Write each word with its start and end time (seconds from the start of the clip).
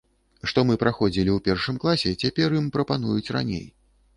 Што 0.51 0.59
мы 0.69 0.77
праходзілі 0.83 1.31
ў 1.33 1.39
першым 1.49 1.77
класе, 1.83 2.17
цяпер 2.25 2.59
ім 2.61 2.73
прапануюць 2.79 3.33
раней. 3.39 3.65